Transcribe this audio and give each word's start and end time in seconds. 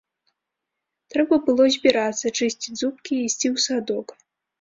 Трэба 1.15 1.37
было 1.49 1.67
збірацца, 1.75 2.31
чысціць 2.39 2.79
зубкі 2.81 3.13
і 3.19 3.27
ісці 3.33 3.47
ў 3.55 3.67
садок. 3.67 4.07